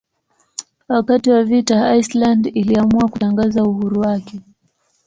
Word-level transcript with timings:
Wakati 0.87 1.29
wa 1.31 1.43
vita 1.43 1.95
Iceland 1.95 2.47
iliamua 2.47 3.09
kutangaza 3.09 3.63
uhuru 3.63 4.01
wake. 4.01 4.41